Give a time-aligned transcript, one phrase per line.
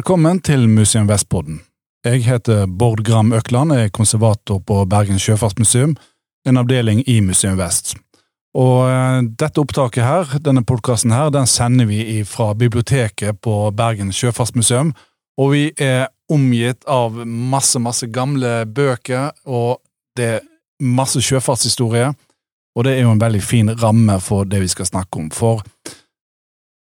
[0.00, 1.58] Velkommen til Museum Vestpodden.
[2.06, 5.92] Jeg heter Bård Gram Økland, er konservator på Bergen sjøfartsmuseum,
[6.48, 7.92] en avdeling i Museum Vest.
[8.56, 14.08] Og eh, dette opptaket her, denne podkasten her, den sender vi fra biblioteket på Bergen
[14.08, 14.94] sjøfartsmuseum,
[15.36, 19.82] og vi er omgitt av masse, masse gamle bøker, og
[20.16, 20.48] det er
[20.80, 22.14] masse sjøfartshistorie,
[22.72, 25.60] og det er jo en veldig fin ramme for det vi skal snakke om, for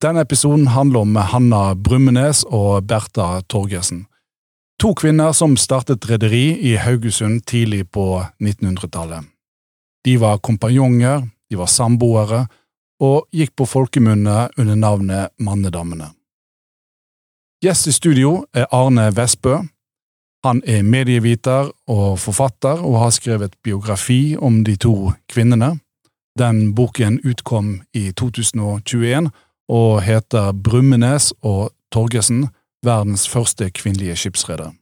[0.02, 4.07] denne episoden handler om Hanna Brummenes og Bertha Torgersen.
[4.79, 9.27] To kvinner som startet rederi i Haugesund tidlig på 1900-tallet.
[10.07, 12.45] De var kompanjonger, de var samboere,
[13.02, 16.12] og gikk på folkemunne under navnet Mannedammene.
[17.62, 19.59] Gjest i studio er Arne Vestbø.
[20.46, 25.74] Han er medieviter og forfatter, og har skrevet biografi om de to kvinnene.
[26.38, 29.33] Den boken utkom i 2021
[29.69, 32.49] og heter Brummenes og Torgesen,
[32.85, 34.73] verdens første kvinnelige skipsreder.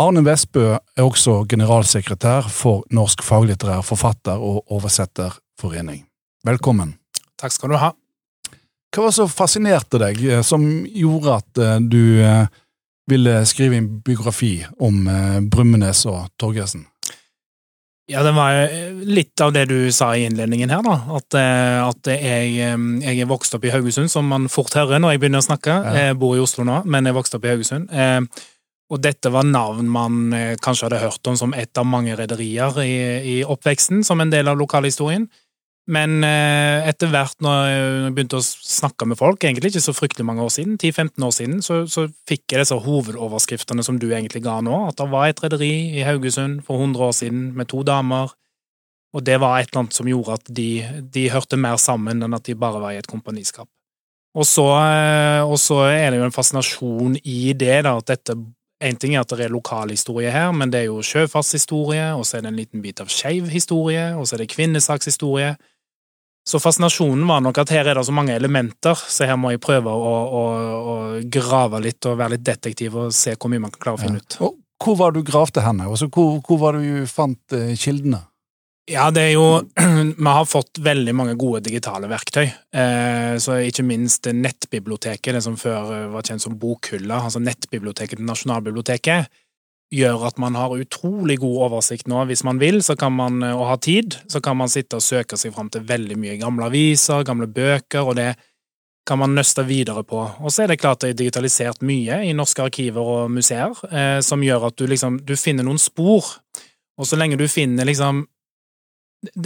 [0.00, 6.06] Arne Vestbø er også generalsekretær for Norsk faglitterær forfatter- og oversetterforening.
[6.46, 6.94] Velkommen.
[7.38, 7.92] Takk skal du ha.
[8.92, 12.46] Hva var det som fascinerte deg, eh, som gjorde at eh, du eh,
[13.08, 15.08] ville skrive en biografi om
[15.50, 16.84] Brummenes og Torgersen?
[18.12, 18.58] Ja, det var
[19.08, 20.96] litt av det du sa i innledningen her, da.
[21.18, 25.22] At, at jeg, jeg, er vokst opp i Haugesund, som man fort hører når jeg
[25.22, 25.76] begynner å snakke.
[25.86, 25.94] Ja.
[26.06, 27.88] Jeg bor i Oslo nå, men jeg vokste opp i Haugesund.
[28.92, 32.96] Og dette var navn man kanskje hadde hørt om som et av mange rederier i,
[33.32, 35.24] i, oppveksten, som en del av lokalhistorien.
[35.90, 40.26] Men eh, etter hvert, når jeg begynte å snakke med folk, egentlig ikke så fryktelig
[40.28, 44.44] mange år siden, 10-15 år siden, så, så, fikk jeg disse hovedoverskriftene som du egentlig
[44.44, 47.82] ga nå, at det var et rederi i Haugesund for 100 år siden med to
[47.86, 48.30] damer,
[49.12, 50.70] og det var et eller annet som gjorde at de,
[51.12, 53.68] de hørte mer sammen enn at de bare var i et kompaniskap.
[54.38, 58.38] Og så, eh, og så er det jo en fascinasjon i det, da, at dette
[58.82, 62.38] en ting er at det er lokalhistorie her, men det er jo sjøfartshistorie, og så
[62.38, 65.52] er det en liten bit av skeiv historie, og så er det kvinnesakshistorie.
[66.48, 69.62] Så fascinasjonen var nok at her er det så mange elementer, så her må jeg
[69.62, 70.42] prøve å, å,
[70.92, 70.96] å
[71.30, 74.22] grave litt og være litt detektiv og se hvor mye man kan klare å finne
[74.22, 74.38] ut.
[74.42, 75.86] Og hvor var du gravde henne?
[75.86, 78.24] Altså, hvor, hvor var du fant eh, kildene?
[78.90, 79.46] Ja, det er jo
[80.24, 82.48] Vi har fått veldig mange gode digitale verktøy.
[82.50, 88.18] Eh, så ikke minst nettbiblioteket, det som før eh, var kjent som Bokhylla, altså nettbiblioteket
[88.18, 89.30] til Nasjonalbiblioteket
[89.92, 92.24] gjør at man har utrolig god oversikt nå.
[92.30, 95.04] Hvis man vil så kan man, eh, og har tid, så kan man sitte og
[95.04, 98.32] søke seg fram til veldig mye gamle aviser, gamle bøker, og det
[99.06, 100.20] kan man nøste videre på.
[100.40, 104.20] Og så er det klart det er digitalisert mye i norske arkiver og museer, eh,
[104.24, 106.38] som gjør at du liksom du finner noen spor.
[106.98, 108.26] Og så lenge du finner liksom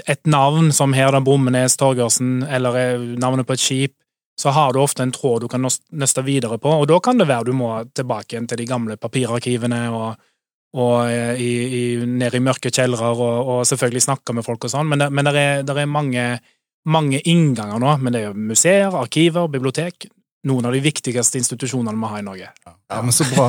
[0.06, 3.96] et navn som her da Brummenes Torgersen, eller eh, navnet på et skip,
[4.36, 7.28] så har du ofte en tråd du kan nøste videre på, og da kan det
[7.28, 10.26] være du må tilbake igjen til de gamle papirarkivene og
[10.76, 14.72] og eh, i, i, nede i mørke kjellere og, og, selvfølgelig snakke med folk og
[14.72, 16.26] sånn, men det, men det er, det er mange,
[16.92, 17.96] mange, innganger nå.
[18.02, 20.08] Men det er jo museer, arkiver, bibliotek.
[20.46, 22.50] Noen av de viktigste institusjonene vi har i Norge.
[22.68, 23.48] Ja, men så bra.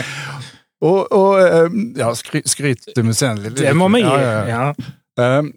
[0.88, 3.60] og, og, eh, ja, skryt, skryt til museene litt.
[3.60, 4.14] Det må vi gi.
[4.24, 4.62] Ja, ja.
[5.20, 5.52] Um,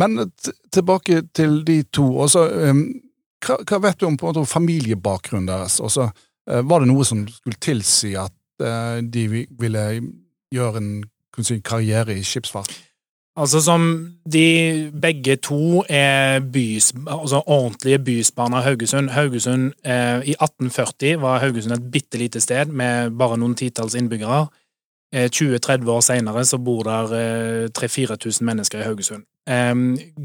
[0.00, 0.30] men
[0.74, 2.08] tilbake til de to.
[2.24, 5.76] Også, hva, hva, vet du om på en måte, familiebakgrunnen deres?
[5.84, 6.08] Også,
[6.66, 9.22] var det noe som skulle tilsi at Eh, de
[9.60, 9.84] ville
[10.54, 10.90] gjøre en
[11.42, 12.70] si, karriere i skipsfart?
[13.34, 13.84] Altså som
[14.32, 19.10] de begge to er bys, altså ordentlige bysbarn av Haugesund.
[19.10, 24.46] Haugesund eh, I 1840 var Haugesund et bitte lite sted med bare noen titalls innbyggere.
[25.14, 29.26] Eh, 20-30 år senere så bor der eh, 3000-4000 mennesker i Haugesund.
[29.50, 29.74] Eh,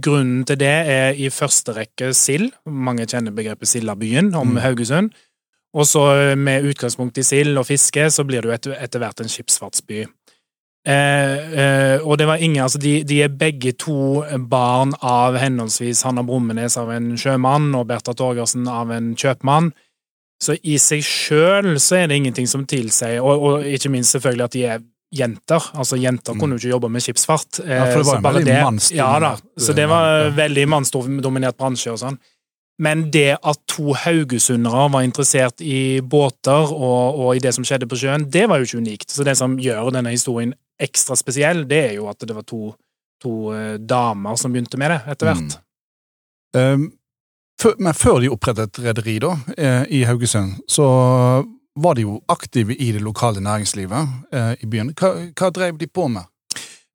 [0.06, 2.52] grunnen til det er i første rekke sild.
[2.66, 4.62] Mange kjenner begrepet Sildabyen om mm.
[4.68, 5.10] Haugesund.
[5.78, 9.04] Og så eh, med utgangspunkt i sild og fiske, så blir det jo etter, etter
[9.04, 10.06] hvert en skipsfartsby.
[10.88, 16.06] Eh, eh, og det var ingen, altså de, de, er begge to barn av henholdsvis
[16.08, 19.74] Hanna Brummenes av en sjømann og Bertha Torgersen av en kjøpmann.
[20.40, 24.48] Så i seg sjøl så er det ingenting som tilsier, og, og, ikke minst selvfølgelig
[24.48, 24.88] at de er
[25.20, 25.70] jenter.
[25.74, 26.40] Altså Jenter mm.
[26.40, 27.62] kunne jo ikke jobbe med skipsfart.
[27.66, 30.28] ja, for det var en veldig mannsdominert Ja da, så det var ja.
[30.38, 32.20] veldig mannsdominert bransje og sånn.
[32.80, 37.90] Men det at to haugesundere var interessert i båter og, og, i det som skjedde
[37.92, 39.10] på sjøen, det var jo ikke unikt.
[39.12, 42.72] Så det som gjør denne historien ekstra spesiell, det er jo at det var to,
[43.20, 45.60] to uh, damer som begynte med det etter hvert.
[46.56, 46.80] Mm.
[46.80, 46.88] Um,
[47.84, 50.86] men før de opprettet rederi da, eh, i Haugesund, så
[51.76, 54.94] var de jo aktive i det lokale næringslivet eh, i byen.
[54.96, 56.24] Hva, hva drev de på med?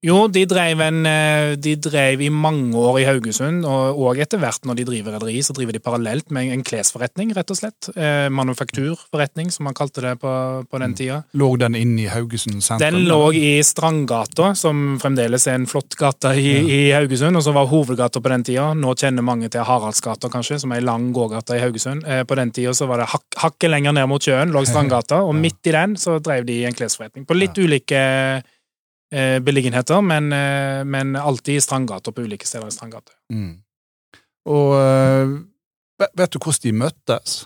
[0.05, 4.67] Jo, de drev, en, eh, de drev i mange år i Haugesund, og, etter hvert
[4.69, 7.89] når de driver rederi, så driver de parallelt med en klesforretning, rett og slett.
[7.97, 10.35] Eh, manufakturforretning, som man kalte det på,
[10.69, 10.97] på den mm.
[10.99, 11.23] tida.
[11.41, 12.85] Lå den inne i Haugesund sentrum?
[12.85, 16.65] Den lå i Strandgata, som fremdeles er en flott gate i, ja.
[16.69, 18.71] i Haugesund, og som var hovedgata på den tida.
[18.77, 22.05] Nå kjenner mange til Haraldsgata, kanskje, som er ei lang gågate i Haugesund.
[22.05, 25.25] Eh, på den tida så var det hak hakket lenger ned mot sjøen, lå Strandgata,
[25.25, 27.25] og midt i den så drev de en klesforretning.
[27.25, 27.65] På litt ja.
[27.65, 28.05] ulike
[29.45, 33.13] beliggenheter, men, eh, men, alltid i Strandgata, på ulike steder i Strandgata.
[33.33, 33.59] Mm.
[34.55, 35.35] Og eh,
[36.19, 37.45] vet du hvordan de møttes?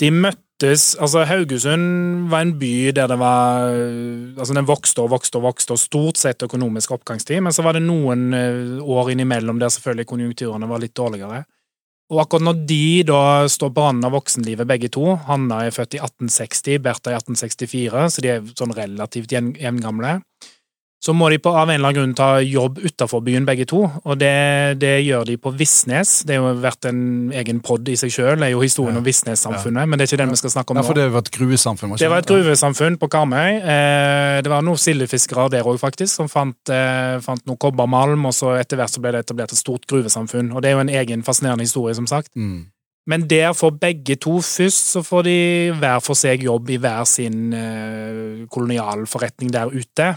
[0.00, 5.40] De møttes Altså, Haugesund var en by der det var Altså, den vokste og vokste
[5.40, 8.30] og vokste, og stort sett økonomisk oppgangstid, men så var det noen
[8.78, 11.42] år innimellom der selvfølgelig konjunkturene var litt dårligere.
[12.12, 15.96] Og akkurat når de da står på randen av voksenlivet, begge to Hanna er født
[15.96, 20.18] i 1860, Bertha i 1864, så de er sånn relativt jevngamle
[21.02, 23.80] så må de på, av en eller annen grunn ta jobb utafor byen, begge to.
[24.06, 26.12] Og det, det, gjør de på Visnes.
[26.28, 27.00] Det har jo vært en
[27.40, 29.02] egen pod i seg sjøl, er jo historien ja.
[29.02, 29.82] om Visnes-samfunnet.
[29.82, 29.90] ja.
[29.90, 30.84] men det er ikke den vi skal snakke om nå.
[30.84, 31.96] Ja, for det var et gruvesamfunn?
[31.98, 33.58] Det var et gruvesamfunn på Karmøy.
[33.58, 38.38] Eh, det var noen sildefiskere der òg, faktisk, som fant, eh, fant noe kobbermalm, og
[38.38, 40.54] så etter hvert så ble det etablert et stort gruvesamfunn.
[40.54, 42.30] Og det er jo en egen fascinerende historie, som sagt.
[42.38, 42.68] Mm.
[43.10, 45.38] Men der får begge to først, så får de
[45.80, 50.14] hver for seg jobb i hver sin eh, kolonialforretning der ute.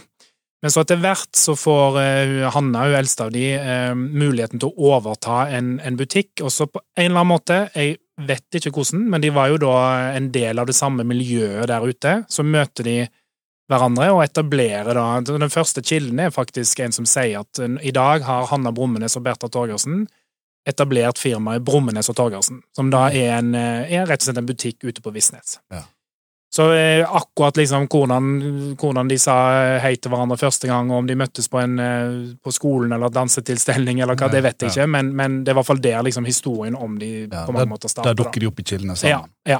[0.66, 4.72] Men så etter hvert så får uh, Hanna, hun eldste av de, uh, muligheten til
[4.72, 8.72] å overta en, en, butikk, og så på en eller annen måte, jeg vet ikke
[8.74, 9.76] hvordan, men de var jo da
[10.16, 12.16] en del av det samme miljøet der ute.
[12.34, 12.98] Så møter de
[13.70, 17.94] hverandre og etablerer da Den første kilden er faktisk en som sier at uh, i
[17.94, 20.08] dag har Hanna Brummenes og Bertha Torgersen
[20.66, 24.82] etablert firmaet Brummenes og Torgersen, som da er, en, er rett og slett en butikk
[24.82, 25.60] ute på Visnes.
[25.70, 25.86] Ja.
[26.56, 28.28] Så eh, akkurat liksom hvordan,
[28.80, 29.34] hvordan, de sa
[29.84, 33.12] hei til hverandre første gang, og om de møttes på, en, eh, på skolen eller
[33.12, 36.06] dansetilstelning, eller hva, det vet jeg ikke, men, men, det er i hvert fall der
[36.08, 38.14] liksom historien om de ja, på mange der, måter starter.
[38.14, 39.28] Der dukker de opp i kildene sammen.
[39.44, 39.60] Ja, ja.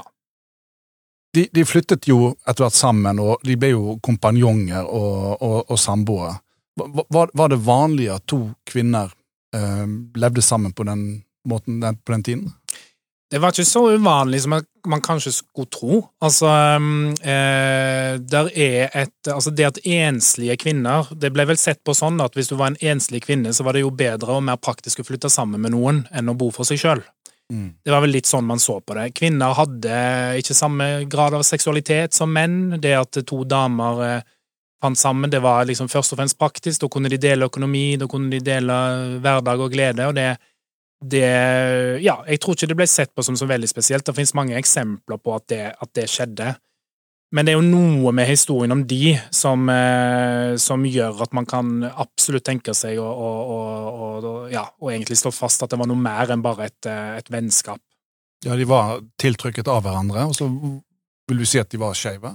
[1.36, 5.82] De, de, flyttet jo etter hvert sammen, og de ble jo kompanjonger og, og, og
[5.82, 6.32] samboere.
[6.80, 8.40] Var, var, det vanlig at to
[8.72, 9.12] kvinner
[9.52, 9.84] eh,
[10.16, 11.04] levde sammen på den
[11.44, 12.48] måten den, på den tiden?
[13.30, 14.54] Det var ikke så uvanlig som
[14.86, 15.98] man kanskje skulle tro.
[16.22, 16.46] Altså,
[17.26, 22.20] eh, der er et Altså, det at enslige kvinner Det ble vel sett på sånn
[22.22, 25.02] at hvis du var en enslig kvinne, så var det jo bedre og mer praktisk
[25.02, 27.02] å flytte sammen med noen enn å bo for seg sjøl.
[27.52, 27.74] Mm.
[27.84, 29.10] Det var vel litt sånn man så på det.
[29.18, 29.98] Kvinner hadde
[30.38, 32.78] ikke samme grad av seksualitet som menn.
[32.82, 34.26] Det at to damer eh,
[34.82, 36.80] fant sammen, det var liksom først og fremst praktisk.
[36.82, 38.76] Da kunne de dele økonomi, da kunne de dele
[39.18, 40.36] hverdag og glede, og det
[41.04, 44.04] det Ja, jeg tror ikke det ble sett på som så veldig spesielt.
[44.06, 46.54] Det finnes mange eksempler på at det, at det skjedde.
[47.34, 51.46] Men det er jo noe med historien om de som, eh, som gjør at man
[51.48, 53.30] kan absolutt tenke seg å, å,
[53.90, 57.16] å, ja, og egentlig slå fast at det var noe mer enn bare et, eh,
[57.18, 57.82] et vennskap.
[58.46, 62.30] Ja, de var tiltrykket av hverandre, og så vil du si at de var skeive?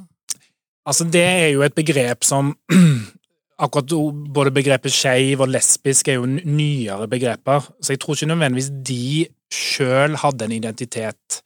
[0.84, 2.52] Altså, det er jo et begrep som
[3.62, 3.94] akkurat
[4.34, 9.28] både begrepet skeiv og lesbisk er jo nyere begreper, så jeg tror ikke nødvendigvis de
[9.52, 11.42] sjøl hadde en identitet.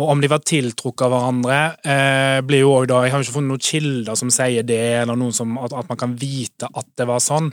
[0.00, 3.34] Og om de var tiltrukket av hverandre, eh, blir jo òg da Jeg har ikke
[3.34, 6.86] funnet noen kilder som sier det, eller noen som at, at, man kan vite at
[6.96, 7.52] det var sånn,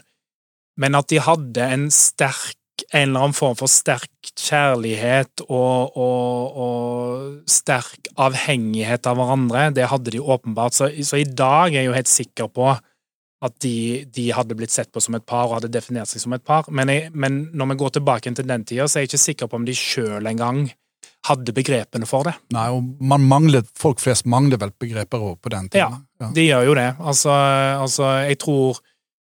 [0.80, 2.56] men at de hadde en sterk
[2.96, 9.90] en eller annen form for sterk kjærlighet og, og, og sterk avhengighet av hverandre, det
[9.92, 10.78] hadde de åpenbart.
[10.78, 12.72] Så, så i dag er jeg jo helt sikker på
[13.46, 16.36] at de, de, hadde blitt sett på som et par og hadde definert seg som
[16.36, 16.68] et par.
[16.76, 19.50] Men, jeg, men når vi går tilbake til den tida, så er jeg ikke sikker
[19.50, 20.66] på om de sjøl engang
[21.28, 22.36] hadde begrepene for det.
[22.56, 25.88] Nei, og man manglet, Folk flest mangler vel begreper òg på den tida.
[25.88, 26.88] Ja, ja, de gjør jo det.
[27.00, 27.34] Altså,
[27.80, 28.80] altså, jeg tror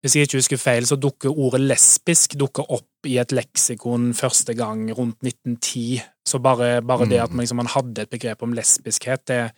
[0.01, 4.55] Hvis jeg ikke husker feil, så dukker ordet lesbisk dukker opp i et leksikon første
[4.57, 6.01] gang rundt 1910.
[6.25, 7.11] Så bare, bare mm.
[7.11, 9.51] det at man, liksom, man hadde et begrep om lesbiskhet, det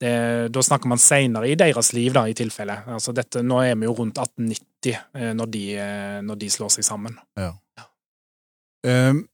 [0.00, 2.78] det, da snakker man seinere i deres liv, da, i tilfelle.
[2.92, 6.74] Altså dette, nå er vi jo rundt 1890 eh, når de, eh, når de slår
[6.76, 7.16] seg sammen.
[7.40, 7.54] Ja.
[8.86, 9.24] Uh,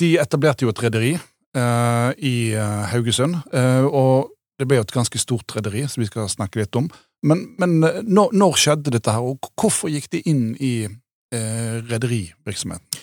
[0.00, 3.38] de etablerte jo et rederi uh, i uh, Haugesund,
[3.88, 6.88] og det ble jo et ganske stort rederi, som vi skal snakke litt om.
[7.24, 10.88] Men, men når, når, skjedde dette her, og hvorfor gikk de inn i
[11.30, 13.00] rederivirksomheten?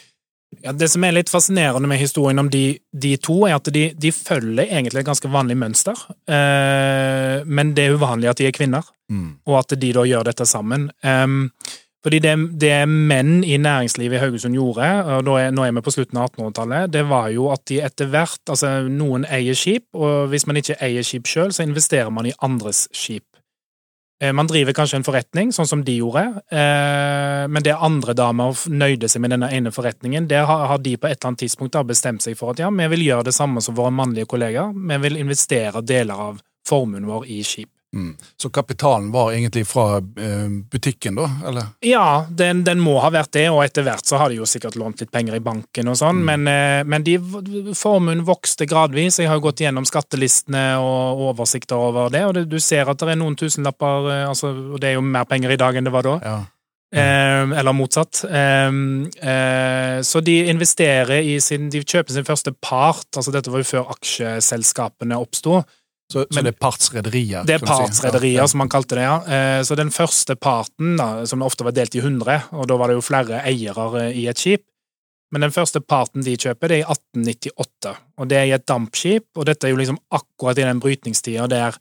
[0.64, 3.90] Ja, Det som er litt fascinerende med historien om de, de to, er at de,
[3.96, 6.00] de, følger egentlig et ganske vanlig mønster.
[6.28, 9.28] Eh, men det er uvanlig at de er kvinner, mm.
[9.46, 10.88] og at de da gjør dette sammen.
[11.04, 11.28] Eh,
[12.08, 14.88] fordi det, det, menn i næringslivet i Haugesund gjorde,
[15.18, 18.08] og er, nå er vi på slutten av 1800-tallet, det var jo at de etter
[18.14, 22.30] hvert Altså, noen eier skip, og hvis man ikke eier skip sjøl, så investerer man
[22.30, 23.26] i andres skip.
[24.20, 28.58] Eh, man driver kanskje en forretning, sånn som de gjorde, eh, men det andre damer
[28.66, 32.26] nøyde seg med denne ene forretningen, der har de på et eller annet tidspunkt bestemt
[32.26, 35.22] seg for at ja, vi vil gjøre det samme som våre mannlige kollegaer, vi vil
[35.22, 37.77] investere deler av formuen vår i skip.
[37.98, 38.12] Mm.
[38.38, 41.30] Så kapitalen var egentlig fra eh, butikken, da?
[41.50, 41.72] eller?
[41.86, 44.78] Ja, den, den, må ha vært det, og etter hvert så har de jo sikkert
[44.78, 46.28] lånt litt penger i banken og sånn, mm.
[46.30, 47.18] men, eh, men de,
[47.78, 49.18] formuen vokste gradvis.
[49.18, 53.02] Jeg har jo gått gjennom skattelistene og oversikter over det, og det, du ser at
[53.02, 55.90] det er noen tusenlapper, eh, altså, og det er jo mer penger i dag enn
[55.90, 56.20] det var da.
[56.22, 56.38] Ja.
[56.96, 58.24] Eh, eller motsatt.
[58.24, 58.72] Eh,
[59.32, 63.72] eh, så de investerer i sin De kjøper sin første part, altså dette var jo
[63.74, 65.64] før aksjeselskapene oppsto.
[66.08, 67.44] Så, så, det er partsrederier?
[67.48, 69.18] Det er partsrederier, som man kalte det, ja.
[69.28, 72.88] Eh, så den første parten, da, som ofte var delt i 100, og da var
[72.88, 74.64] det jo flere eiere eh, i et skip,
[75.36, 78.68] men den første parten de kjøper, det er i 1898, og det er i et
[78.70, 81.76] dampskip, og dette er jo liksom akkurat i den brytningstida der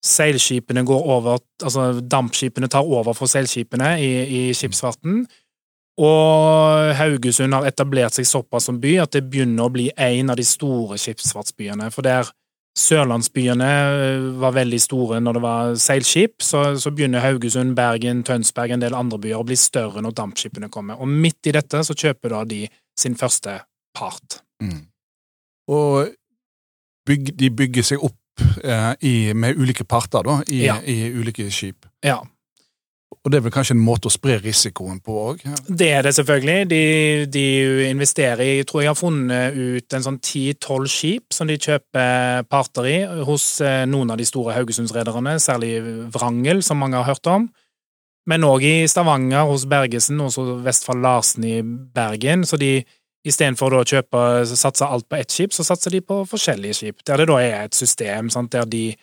[0.00, 5.26] seilskipene går over Altså dampskipene tar over for seilskipene i, i skipsfarten,
[6.00, 10.38] og Haugesund har etablert seg såpass som by at det begynner å bli en av
[10.40, 12.30] de store skipsfartsbyene, for der
[12.78, 18.74] Sørlandsbyene eh, var veldig store når det var seilskip, så, så, begynner Haugesund, Bergen, Tønsberg,
[18.74, 21.00] en del andre byer å bli større når dampskipene kommer.
[21.02, 22.62] Og midt i dette så kjøper da de
[22.98, 23.58] sin første
[23.96, 24.40] part.
[24.62, 24.84] Mm.
[25.70, 26.12] Og
[27.08, 30.78] byg, de bygger seg opp eh, i, med ulike parter, da, i, ja.
[30.86, 31.88] i ulike skip.
[32.06, 32.20] Ja.
[33.20, 35.42] Og det er vel kanskje en måte å spre risikoen på òg?
[35.68, 36.68] Det er det selvfølgelig.
[36.70, 36.84] De,
[37.28, 37.44] de,
[37.90, 42.88] investerer i tror jeg har funnet ut en sånn ti-tolv skip som de kjøper parter
[42.88, 42.96] i
[43.28, 45.74] hos eh, noen av de store Haugesundsrederne, særlig
[46.14, 47.50] Vrangel, som mange har hørt om.
[48.30, 52.46] Men òg i Stavanger, hos Bergesen og Vestfold Larsen i Bergen.
[52.48, 52.78] Så de
[53.26, 57.04] istedenfor å kjøpe, satse alt på ett skip, så satser de på forskjellige skip.
[57.04, 58.94] Der det da er et system sant, der de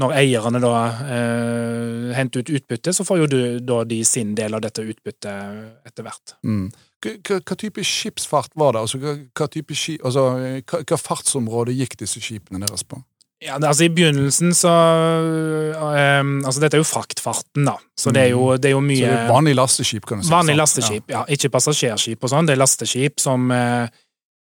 [0.00, 0.72] når eierne da
[1.06, 5.86] eh, henter ut utbytte, så får jo du da de sin del av dette utbyttet
[5.86, 6.34] etter hvert.
[6.42, 6.66] Mm.
[7.04, 8.84] Hva, hva, type skipsfart var det?
[8.84, 10.30] Altså, hva, type skip, altså,
[10.64, 12.98] hva, hva fartsområde gikk disse skipene deres på?
[13.44, 17.74] Ja, altså I begynnelsen så um, Altså Dette er jo fraktfarten, da.
[17.98, 18.62] Så det er jo, mm.
[18.62, 20.32] det er jo mye Så det er Vanlig lasteskip, kan du si.
[20.32, 21.20] Vanlig lasteskip, ja.
[21.20, 21.36] ja.
[21.36, 22.48] Ikke passasjerskip og sånn.
[22.48, 23.84] Det er lasteskip som uh,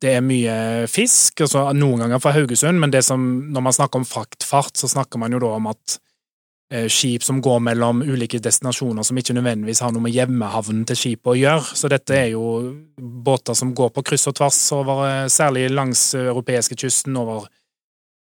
[0.02, 0.56] det er mye
[0.90, 5.18] fisk, altså noen ganger fra Haugesund, men som, når man snakker om fraktfart, så snakker
[5.18, 5.96] man jo da om at
[6.72, 11.00] eh, skip som går mellom ulike destinasjoner som ikke nødvendigvis har noe med hjemmehavnen til
[11.00, 11.78] skipet å gjøre.
[11.80, 12.44] Så dette er jo
[12.98, 17.50] båter som går på kryss og tvers over, eh, særlig langs europeiske kysten, over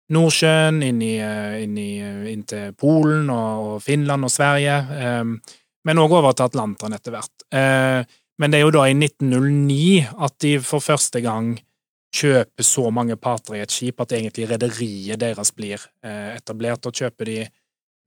[0.09, 1.91] Nordsjøen, inn, i, eh, inn, i,
[2.33, 4.81] inn til Polen og, Finland og Sverige,
[5.85, 8.07] men òg over til Atlanteren etter hvert.
[8.39, 11.57] Men det er jo da i 1909 at de for første gang
[12.15, 16.85] kjøper så mange parter i et skip at egentlig rederiet deres blir eh, etablert.
[16.87, 17.41] Og kjøper de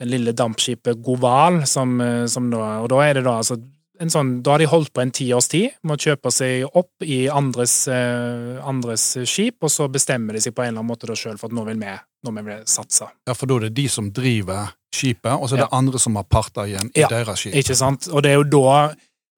[0.01, 3.61] den lille dampskipet Goval, som, eh, som da Og da er det da altså
[4.01, 7.05] en sånn, Da har de holdt på en tiårs tid med å kjøpe seg opp
[7.05, 11.07] i andres, eh, andres skip, og så bestemmer de seg på en eller annen måte
[11.07, 13.11] da sjøl for at nå vil vi, nå vil vi satse.
[13.29, 15.77] Ja, for da er det de som driver skipet, og så er det ja.
[15.77, 17.55] andre som har parter igjen i ja, deres skip.
[17.61, 18.09] Ikke sant.
[18.09, 18.73] Og det er jo da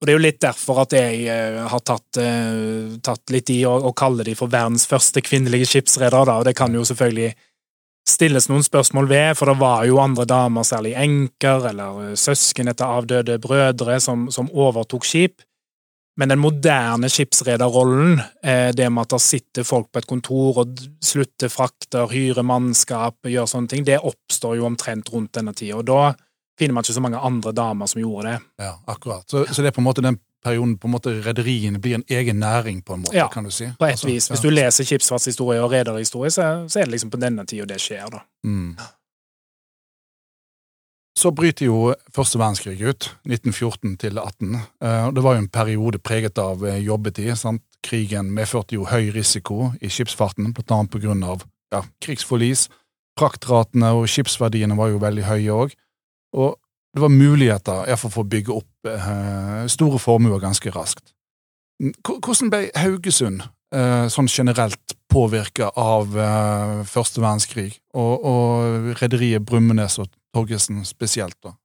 [0.03, 3.61] og det er jo litt derfor at jeg uh, har tatt, uh, tatt, litt i
[3.63, 7.31] å kalle de for verdens første kvinnelige skipsredere, og det kan jo selvfølgelig
[8.11, 12.73] stilles noen spørsmål ved, for det var jo andre damer, særlig enker eller uh, søsken
[12.73, 15.47] etter avdøde brødre, som, som, overtok skip.
[16.19, 18.19] Men den moderne skipsrederrollen,
[18.77, 23.49] det med at det sitter folk på et kontor og slutter frakter, hyrer mannskap, gjør
[23.49, 25.79] sånne ting, det oppstår jo omtrent rundt denne tida.
[25.79, 26.03] Og da
[26.59, 28.39] finner man ikke så mange andre damer som gjorde det.
[28.65, 29.25] Ja, akkurat.
[29.31, 32.05] Så, så det er på en måte den perioden på en måte rederiene blir en
[32.09, 33.69] egen næring, på en måte, ja, kan du si?
[33.79, 34.27] på et altså, vis.
[34.31, 37.79] Hvis du leser skipsfartshistorie og rederhistorie, så, så, er det liksom på denne tida det
[37.83, 38.25] skjer, da.
[38.47, 38.75] Mm.
[41.19, 44.55] Så bryter jo første verdenskrig ut, 1914 til 18.
[44.57, 47.35] Eh, det var jo en periode preget av eh, jobbetid.
[47.39, 47.63] sant?
[47.85, 51.45] Krigen medførte jo høy risiko i skipsfarten, blant annet på grunn av
[51.75, 52.69] ja, krigsforlis.
[53.19, 55.77] Praktratene og skipsverdiene var jo veldig høye òg.
[56.33, 56.59] Og
[56.93, 61.15] det var muligheter iallfall for å bygge opp eh, store formuer ganske raskt.
[61.81, 69.99] Hvordan ble Haugesund eh, sånn generelt påvirka av eh, første verdenskrig, og, og rederiet Brummenes
[70.03, 71.39] og Torgesen spesielt?
[71.45, 71.57] da?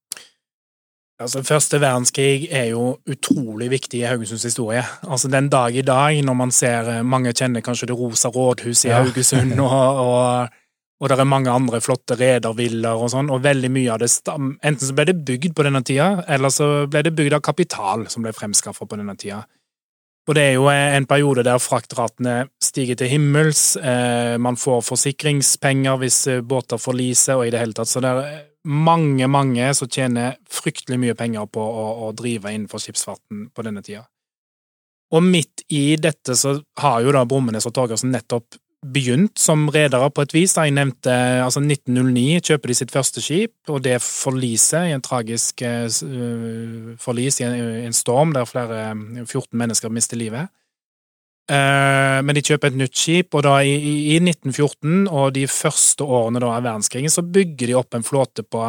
[1.20, 4.84] Altså, Første verdenskrig er jo utrolig viktig i Haugesunds historie.
[5.08, 8.90] Altså, Den dag i dag, når man ser eh, Mange kjenner kanskje Det rosa rådhuset
[8.90, 10.48] i Haugesund, og, og
[10.98, 14.56] og det er mange andre flotte redervillaer og sånn, og veldig mye av det stam...
[14.66, 18.08] Enten så ble det bygd på denne tida, eller så ble det bygd av kapital
[18.10, 19.44] som ble fremskaffa på denne tida.
[20.28, 26.02] Og det er jo en periode der fraktratene stiger til himmels, eh, man får forsikringspenger
[26.02, 29.88] hvis eh, båter forliser, og i det hele tatt, så det er mange, mange som
[29.88, 34.04] tjener fryktelig mye penger på å, å drive innenfor skipsfarten på denne tida.
[35.16, 40.10] Og midt i dette så har jo da Brummenes og Torgersen nettopp begynt som redere
[40.14, 40.54] på et vis.
[40.56, 45.04] Da jeg nevnte altså 1909 kjøper de sitt første skip, og det forliser i en
[45.04, 47.58] tragisk uh, forlis i en,
[47.88, 48.92] en, storm der flere
[49.26, 50.52] 14 mennesker mister livet.
[51.48, 53.74] Uh, men de kjøper et nytt skip, og da i,
[54.14, 58.44] i, 1914 og de første årene da av verdenskrigen så bygger de opp en flåte
[58.44, 58.68] på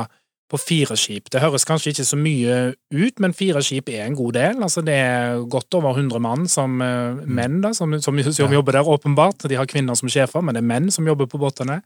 [0.48, 1.28] på fire skip.
[1.32, 2.56] Det høres kanskje ikke så mye
[2.94, 4.62] ut, men fire skip er en god del.
[4.64, 8.78] Altså, det er godt over 100 mann som uh, menn da, som, som, som jobber
[8.78, 9.44] der, åpenbart.
[9.48, 11.82] De har kvinner som sjefer, men det er menn som jobber på båtene.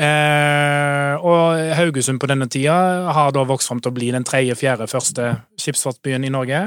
[0.00, 2.74] Eh, og Haugesund på denne tida
[3.12, 6.62] har da vokst fram til å bli den tredje, fjerde, første skipsfartsbyen i Norge.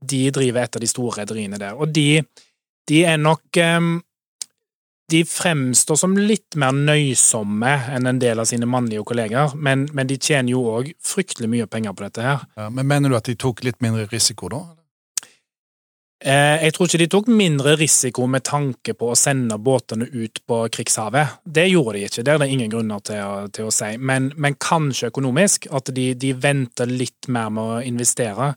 [0.00, 2.22] De driver et av de store rederiene der, og de,
[2.88, 3.92] de er nok eh,
[5.12, 10.08] de fremstår som litt mer nøysomme enn en del av sine mannlige kolleger, men, men
[10.08, 12.46] de tjener jo òg fryktelig mye penger på dette her.
[12.56, 14.62] Ja, men Mener du at de tok litt mindre risiko, da?
[16.22, 20.38] Eh, jeg tror ikke de tok mindre risiko med tanke på å sende båtene ut
[20.46, 21.40] på krigshavet.
[21.42, 24.30] Det gjorde de ikke, det er det ingen grunner til å, til å si, men,
[24.38, 25.66] men, kanskje økonomisk.
[25.74, 28.52] At de, de venter litt mer med å investere.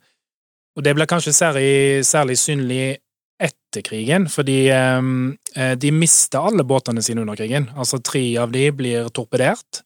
[0.76, 2.84] Og det ble kanskje særlig, særlig synlig
[3.42, 7.68] etter krigen, fordi ehm, eh, de mista alle båtene sine under krigen.
[7.76, 9.82] Altså tre av de blir torpedert.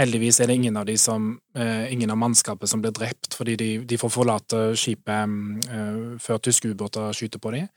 [0.00, 3.56] Heldigvis er det ingen av de som, eh, ingen av mannskapet som blir drept, fordi
[3.56, 7.68] de, de får forlate skipet eh, før tyske ubåter skyter på dem.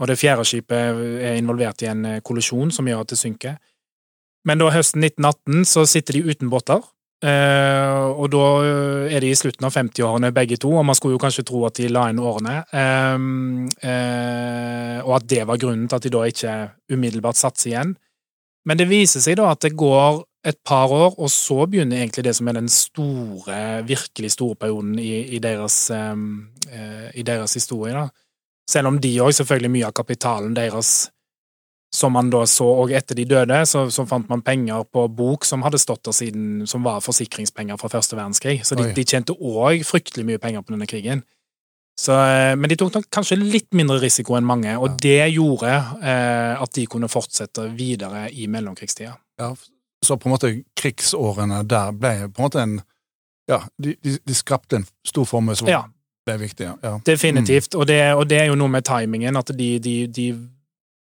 [0.00, 3.58] Og det fjerde skipet er involvert i en kollisjon som gjør at det synker.
[4.44, 6.82] Men da høsten 1918 så sitter de uten båter,
[7.22, 8.46] Uh, og da
[9.14, 11.78] er de i slutten av 50-årene begge to, og man skulle jo kanskje tro at
[11.78, 12.56] de la inn årene.
[12.74, 16.56] Um, uh, og at det var grunnen til at de da ikke
[16.90, 17.94] umiddelbart satser igjen.
[18.66, 22.26] Men det viser seg da at det går et par år, og så begynner egentlig
[22.26, 27.54] det som er den store, virkelig store perioden i, i, deres, um, uh, i deres,
[27.54, 27.94] historie.
[27.94, 28.08] da.
[28.66, 31.11] Selv om de òg selvfølgelig mye av kapitalen deres
[31.94, 35.44] som man da så, og etter de døde, så, så, fant man penger på bok
[35.44, 38.62] som hadde stått der siden, som var forsikringspenger fra første verdenskrig.
[38.64, 41.24] Så de, de tjente òg fryktelig mye penger på denne krigen.
[42.00, 44.96] Så, eh, men de tok nok kanskje litt mindre risiko enn mange, og ja.
[45.04, 49.12] det gjorde eh, at de kunne fortsette videre i mellomkrigstida.
[49.42, 49.52] Ja,
[50.02, 52.80] så på en måte krigsårene der ble på en måte en
[53.50, 55.80] Ja, de, de, de skrapte en stor formue som ja.
[56.24, 56.68] ble viktig.
[56.80, 56.92] Ja.
[57.04, 57.80] Definitivt, mm.
[57.80, 60.26] og, det, og, det, er jo noe med timingen, at de, de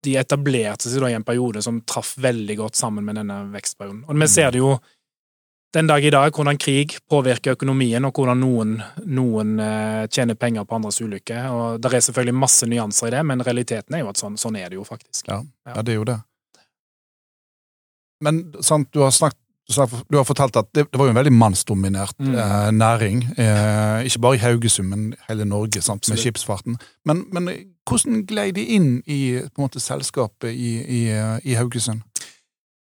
[0.05, 4.05] de etablerte seg da i en periode som traff veldig godt sammen med denne vekstperioden.
[4.07, 4.31] Og vi mm.
[4.31, 4.77] ser det jo
[5.73, 8.71] den dag i dag, hvordan krig påvirker økonomien, og hvordan noen,
[9.05, 11.43] noen uh, tjener penger på andres ulykke.
[11.53, 14.57] Og Det er selvfølgelig masse nyanser i det, men realiteten er jo at sånn, sånn
[14.57, 15.29] er det jo faktisk.
[15.29, 15.83] Ja, ja.
[15.83, 16.17] det er jo det.
[18.25, 19.45] Men sant, du har snakket
[20.09, 22.35] du har fortalt at det, det var jo en veldig mannsdominert mm.
[22.41, 23.19] eh, næring.
[23.37, 26.79] Eh, ikke bare i Haugesund, men hele Norge sant, med skipsfarten.
[27.05, 27.51] Men, men,
[27.89, 31.01] hvordan glei de inn i måte, selskapet i, i,
[31.49, 32.05] i Haugesund?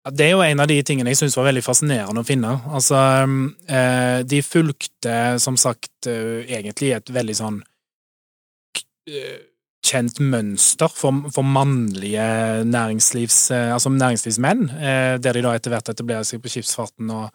[0.06, 2.52] Det er jo en av de tingene jeg syns var veldig fascinerende å finne.
[2.70, 2.98] Altså,
[3.66, 7.58] eh, de fulgte som sagt eh, egentlig et veldig sånn
[9.10, 9.40] eh,
[9.86, 12.28] kjent mønster for, for mannlige
[12.70, 14.64] næringslivs, altså næringslivsmenn,
[15.22, 17.28] der de da etter hvert etablerer seg på skipsfarten og,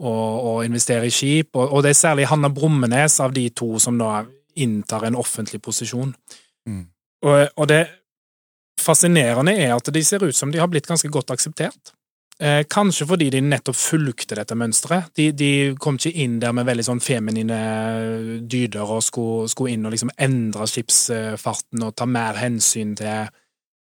[0.00, 1.50] og, og investerer i skip.
[1.52, 4.22] Og, og, det er særlig Hanna Brummenes av de to som da
[4.56, 6.14] inntar en offentlig posisjon.
[6.66, 6.86] Mm.
[7.26, 7.82] Og, og det
[8.80, 11.92] fascinerende er at de ser ut som de har blitt ganske godt akseptert.
[12.36, 15.08] Eh, kanskje fordi de nettopp fulgte dette mønsteret.
[15.16, 15.50] De, de,
[15.80, 17.60] kom ikke inn der med veldig sånn feminine
[18.44, 23.30] dyder og skulle, skulle inn og liksom endre skipsfarten og ta mer hensyn til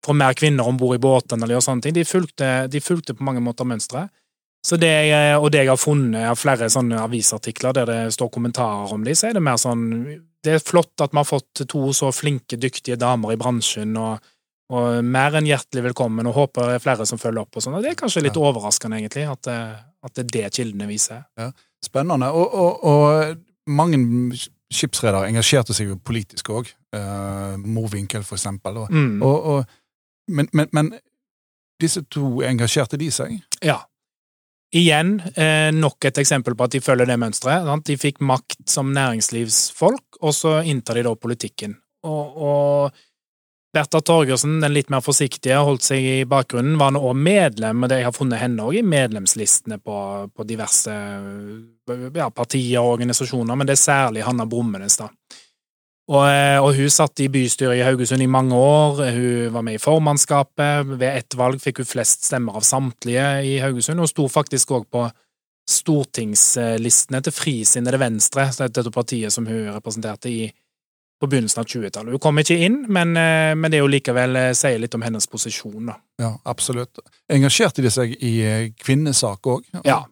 [0.05, 1.97] få mer kvinner om bord i båtene eller gjøre sånne ting.
[1.97, 4.13] De fulgte, de fulgte på mange måter mønsteret.
[4.65, 4.93] Så det,
[5.37, 9.17] og det jeg har funnet av flere sånne avisartikler der det står kommentarer om dem,
[9.17, 9.83] så er det mer sånn
[10.45, 14.31] Det er flott at vi har fått to så flinke, dyktige damer i bransjen, og
[14.73, 17.53] og mer enn hjertelig velkommen, og håper det er flere som følger opp.
[17.53, 17.77] og sånn.
[17.83, 18.45] Det er kanskje litt ja.
[18.49, 19.57] overraskende, egentlig, at det,
[20.07, 21.25] at det, er det kildene viser.
[21.37, 21.51] Ja,
[21.85, 22.31] Spennende.
[22.33, 23.99] Og, og, og mange
[24.73, 26.71] skipsredere engasjerte seg jo politisk òg.
[26.95, 28.81] Uh, eh, Mowinckel, for eksempel.
[28.89, 29.19] Mm.
[30.33, 30.95] men, men, men,
[31.81, 33.37] disse to engasjerte de seg?
[33.61, 33.83] Ja.
[34.75, 37.67] Igjen eh, nok et eksempel på at de følger det mønsteret.
[37.85, 41.77] De fikk makt som næringslivsfolk, og så inntar de da politikken.
[42.05, 43.03] og, og
[43.75, 47.91] Bertha Torgersen, den litt mer forsiktige, holdt seg i bakgrunnen, var nå òg medlem, og
[47.91, 49.97] jeg har funnet henne òg i medlemslistene på,
[50.31, 50.93] på diverse
[52.15, 55.09] ja, partier og organisasjoner, men det er særlig Hanna Brummenes, da.
[56.05, 59.79] Og, eh, og, hun satt i bystyret i Haugesund i mange år, hun var med
[59.79, 64.27] i formannskapet, ved ett valg fikk hun flest stemmer av samtlige i Haugesund, og sto
[64.29, 65.07] faktisk òg på
[65.65, 70.45] stortingslistene til Frisinnede Venstre, dette partiet som hun representerte i
[71.15, 72.11] på begynnelsen av 20-tallet.
[72.11, 75.05] Hun kom ikke inn, men, eh, men det er jo likevel eh, sier litt om
[75.05, 75.85] hennes posisjon.
[75.87, 75.95] da.
[76.21, 76.99] Ja, absolutt.
[77.31, 78.33] Engasjerte de seg i
[78.83, 79.63] kvinnesak òg?
[79.87, 80.03] Ja,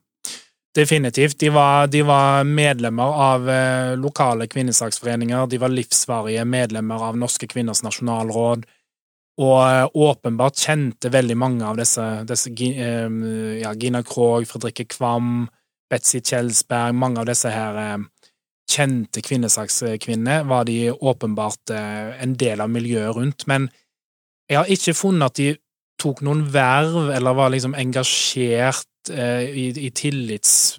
[0.75, 1.39] definitivt.
[1.39, 7.47] De var, de var medlemmer av eh, lokale kvinnesaksforeninger, de var livsvarige medlemmer av Norske
[7.49, 8.65] kvinners nasjonalråd,
[9.41, 13.19] og eh, åpenbart kjente veldig mange av disse, disse eh,
[13.61, 15.45] ja, Gina Krogh, Fredrikke Kvam,
[15.91, 18.01] Betzy Kjelsberg, mange av disse her
[18.73, 23.67] kjente kvinnesakskvinner var de åpenbart en del av miljøet rundt, men
[24.49, 25.51] jeg har ikke funnet at de
[26.01, 30.77] tok noen verv eller var liksom engasjert i, i tillits...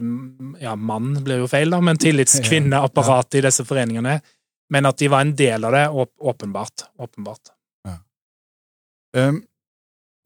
[0.61, 4.19] Ja, blir jo feil, da, men tillitskvinneapparatet i disse foreningene.
[4.73, 5.85] Men at de var en del av det,
[6.19, 6.87] åpenbart.
[6.99, 7.53] Åpenbart.
[7.85, 7.99] Ja.
[9.29, 9.43] Um,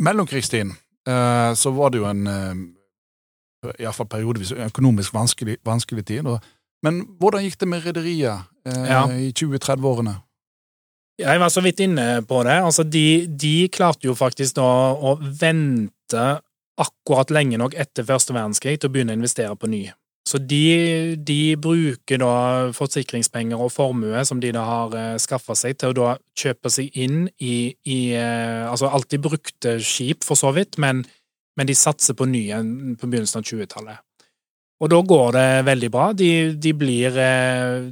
[0.02, 0.76] mellomkrigstiden
[1.08, 6.26] uh, så var det jo en uh, iallfall periodevis økonomisk vanskelig, vanskelig tid.
[6.26, 6.38] og
[6.86, 9.02] men hvordan gikk det med rederiet eh, ja.
[9.10, 10.14] i 20-30-årene?
[11.18, 12.60] Jeg var så vidt inne på det.
[12.62, 16.26] Altså, de, de klarte jo faktisk da å vente
[16.78, 19.88] akkurat lenge nok etter første verdenskrig til å begynne å investere på ny.
[20.28, 22.32] Så de, de bruker da
[22.76, 26.92] forsikringspenger og formue som de da har eh, skaffa seg, til å da kjøpe seg
[27.00, 31.00] inn i, i eh, Altså alltid brukte skip, for så vidt, men,
[31.56, 32.60] men de satser på nye
[33.00, 34.04] på begynnelsen av 20-tallet.
[34.78, 36.10] Og da går det veldig bra.
[36.14, 37.88] De, de blir eh,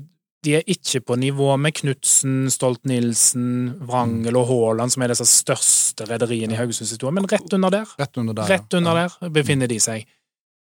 [0.47, 3.47] De er ikke på nivå med Knutsen, Stolt-Nielsen,
[3.89, 7.97] Wrangel og Haaland, som er disse største rederiene i Haugesunds historie, men rett under der.
[7.99, 9.09] Rett under der, rett under ja.
[9.11, 10.07] der befinner de seg.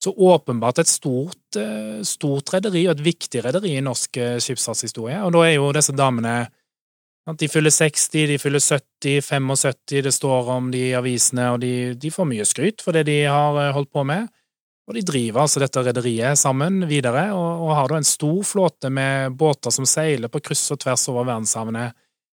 [0.01, 5.19] Så åpenbart et stort, eh, stort rederi, og et viktig rederi i norsk eh, skipsfartshistorie.
[5.25, 6.43] Og da er jo disse damene
[7.39, 11.95] de fyller 60, de fyller 70, 75, det står om de i avisene, og de,
[11.95, 14.27] de får mye skryt for det de har holdt på med.
[14.91, 18.91] Og de driver altså dette rederiet sammen videre, og, og, har da en stor flåte
[18.91, 21.93] med båter som seiler på kryss og tvers over verdenshavene.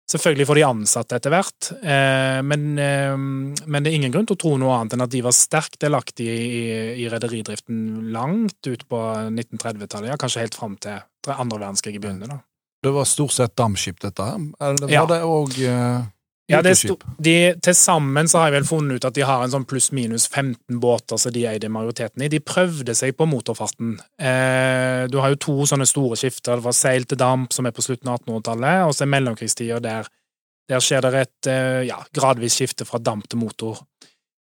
[0.08, 4.38] Selvfølgelig får de ansatte etter hvert, eh, men, eh, men, det er ingen grunn til
[4.38, 6.66] å tro noe annet enn at de var sterkt delaktige i, i,
[7.04, 11.02] i rederidriften langt ut på 1930-tallet, ja, kanskje helt fram til
[11.34, 12.40] andre verdenskrig i begynnelsen.
[12.86, 14.48] Det var stort sett dampskip, dette her?
[14.62, 15.08] Eller var ja.
[15.10, 15.60] det òg
[16.52, 20.28] ja, Til sammen så har jeg vel funnet ut at de har en sånn pluss-minus
[20.30, 22.30] 15 båter som de eide majoriteten i.
[22.30, 23.96] De prøvde seg på motorfarten.
[24.22, 26.60] Eh, du har jo to sånne store skifter.
[26.60, 29.82] Det var seil til damp, som er på slutten av 1800-tallet, og så er mellomkrigstida
[29.82, 30.12] der.
[30.70, 33.82] Der skjer det et eh, ja, gradvis skifte fra damp til motor.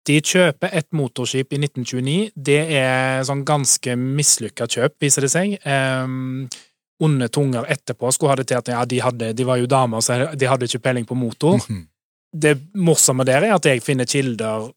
[0.04, 2.34] De kjøper et motorskip i 1929.
[2.34, 5.58] Det er sånn ganske mislykka kjøp, viser det seg.
[5.62, 6.58] Eh,
[7.04, 10.04] onde tunger etterpå skulle ha det til at ja, de, hadde, de var jo damer,
[10.04, 11.60] så de hadde ikke peiling på motor.
[11.60, 11.84] Mm -hmm.
[12.34, 14.72] Det morsomme der er at jeg finner kilder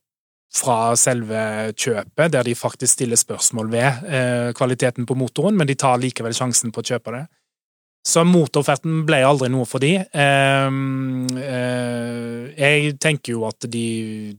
[0.54, 5.76] fra selve kjøpet, der de faktisk stiller spørsmål ved eh, kvaliteten på motoren, men de
[5.76, 7.26] tar likevel sjansen på å kjøpe det.
[8.08, 9.98] Så motorferten ble aldri noe for de.
[10.00, 10.68] Eh,
[11.42, 13.88] eh, jeg tenker jo at de,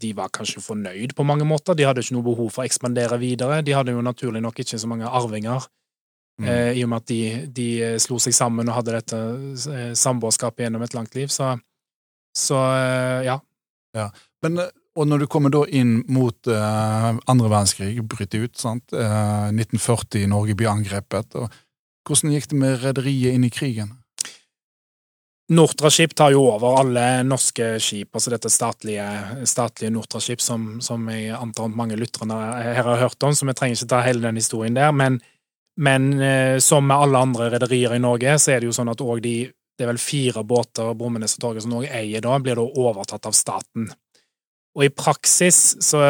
[0.01, 1.77] de, var kanskje fornøyd på mange måter.
[1.77, 3.61] De hadde ikke noe behov for å ekspandere videre.
[3.67, 5.69] De hadde jo naturlig nok ikke så mange arvinger
[6.39, 6.49] Mm.
[6.49, 7.69] Eh, I og med at de, de,
[8.03, 9.21] slo seg sammen og hadde dette
[9.75, 11.31] eh, samboerskapet gjennom et langt liv.
[11.35, 11.51] Så,
[12.37, 13.39] så eh, ja.
[13.99, 14.09] ja.
[14.47, 14.63] Men,
[14.99, 18.91] og når du kommer da inn mot uh, andre verdenskrig, bryter ut, sant?
[18.91, 21.37] Uh, 1940, Norge blir angrepet.
[21.39, 21.55] og
[22.07, 23.93] Hvordan gikk det med rederiet inn i krigen?
[25.55, 29.07] Nortraship tar jo over alle norske skip, altså dette statlige,
[29.49, 33.79] statlige Nortraship, som, som jeg antar mange lyttere her har hørt om, så vi trenger
[33.79, 34.93] ikke ta hele den historien der.
[34.93, 35.23] men
[35.79, 39.05] men eh, som med alle andre rederier i Norge, så er det jo sånn at
[39.05, 39.39] òg de
[39.79, 43.29] Det er vel fire båter Brummenes og Torget som Norge eier da, blir da overtatt
[43.31, 43.85] av staten.
[44.75, 46.01] Og i praksis så,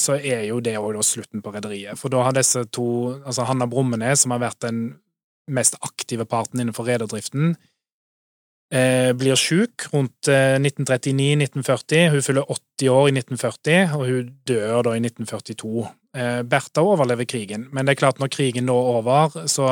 [0.00, 2.00] så er jo det òg slutten på rederiet.
[2.00, 2.86] For da har disse to,
[3.20, 4.80] altså Hanna Brummenes, som har vært den
[5.52, 7.52] mest aktive parten innenfor rederdriften,
[8.72, 12.10] eh, blir sjuk rundt eh, 1939-1940.
[12.14, 15.88] Hun fyller 80 år i 1940, og hun dør da i 1942.
[16.16, 19.68] Eh, Bertha overlever krigen, men det er klart, når krigen nå er over, så,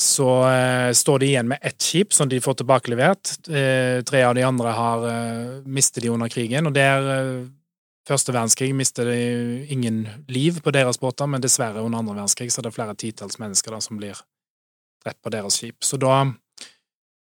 [0.00, 3.34] så eh, står de igjen med ett skip som de får tilbakelevert.
[3.48, 7.32] Eh, tre av de andre har eh, mistet de under krigen, og der eh,
[8.08, 12.58] Første verdenskrig mistet de ingen liv på deres båter, men dessverre under andre verdenskrig så
[12.58, 14.18] er det flere titalls mennesker da, som blir
[15.04, 15.76] drept på deres skip.
[15.84, 16.24] Så da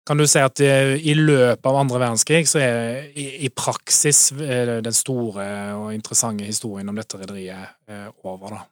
[0.06, 4.76] kan du si at eh, i løpet av andre verdenskrig så er i, praksis eh,
[4.84, 5.46] den store
[5.78, 8.64] og interessante historien om dette rederiet eh, over, da.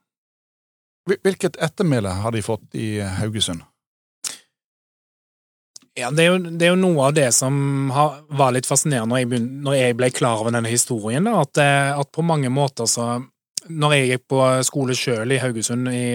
[1.13, 3.65] Hvilket ettermæle har de fått i Haugesund?
[5.99, 9.11] Ja, det er, jo, det er jo, noe av det som har, var litt fascinerende
[9.11, 11.27] når jeg, begynte, når jeg, ble klar over denne historien.
[11.27, 11.59] Da, at,
[11.99, 13.09] at, på mange måter så
[13.71, 16.07] når jeg gikk på skole sjøl i Haugesund i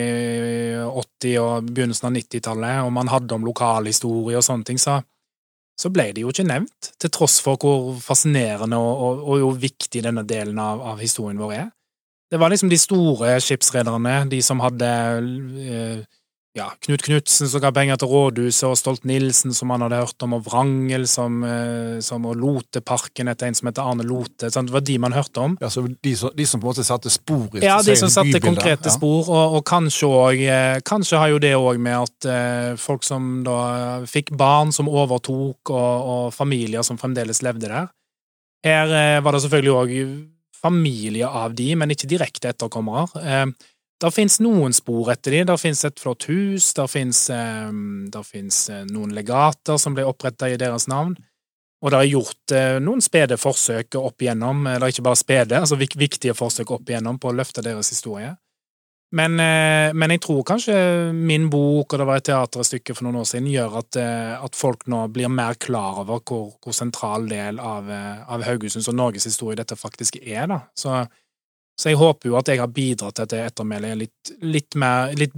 [0.84, 5.00] 80- og begynnelsen av 90-tallet, og man hadde om lokalhistorie og sånne ting, så,
[5.80, 6.92] så, ble det jo ikke nevnt.
[7.00, 11.40] Til tross for hvor fascinerende og, og, og jo viktig denne delen av, av, historien
[11.40, 11.68] vår er.
[12.28, 14.92] Det var liksom de store skipsrederne, de som hadde
[15.64, 16.02] eh,
[16.58, 20.36] ja, Knut Knutsen som ga penger til rådhuset, og Stolt-Nielsen som han hadde hørt om,
[20.38, 24.50] og Vrangel som, eh, som, og Loteparken etter en som heter Arne Lote.
[24.54, 24.72] Sant?
[24.72, 25.58] Det var de man hørte om.
[25.62, 28.12] Ja, så de, som, de som på en måte satte spor i Ja, de som
[28.12, 28.96] satte konkrete ja.
[28.96, 33.06] spor, og, og kanskje, også, eh, kanskje har jo det òg med at eh, folk
[33.08, 33.60] som da
[34.10, 37.94] fikk barn som overtok, og, og familier som fremdeles levde der.
[38.66, 39.96] Her eh, var det selvfølgelig òg
[40.58, 43.22] familie av de, men ikke direkte etterkommere.
[43.22, 45.48] Eh, det fins noen spor etter dem.
[45.50, 50.88] Det fins et flott hus, det fins eh, noen legater som ble oppretta i deres
[50.92, 51.16] navn.
[51.82, 55.78] Og det er gjort eh, noen spede forsøk opp igjennom, eller ikke bare spede, altså
[55.78, 58.34] viktige forsøk opp igjennom på å løfte deres historie.
[59.16, 60.76] Men, eh, men, jeg tror kanskje
[61.16, 64.56] min bok, og det var et teaterstykke for noen år siden, gjør at, eh, at
[64.56, 68.98] folk nå blir mer klar over hvor, hvor sentral del av, eh, av Haugesunds og
[69.00, 70.48] Norges historie dette faktisk er.
[70.48, 70.60] da.
[70.76, 71.08] Så
[71.78, 74.78] så jeg håper jo at jeg har bidratt til at det ettermælet er litt, litt,
[74.82, 75.36] mer, litt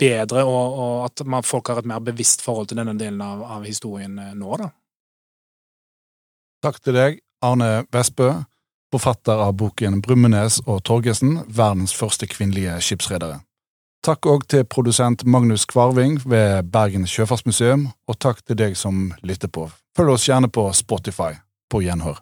[0.00, 3.42] bedre, og, og at man, folk har et mer bevisst forhold til denne delen av,
[3.58, 4.70] av historien eh, nå, da.
[6.62, 8.30] Takk til deg, Arne Vestbø,
[8.92, 13.42] forfatter av boken Brummenes og Torgesen, verdens første kvinnelige skipsredere.
[14.02, 19.52] Takk òg til produsent Magnus Kvarving ved Bergen sjøfartsmuseum, og takk til deg som lytter
[19.52, 19.68] på.
[19.94, 21.36] Følg oss gjerne på Spotify.
[21.70, 22.18] På gjenhør.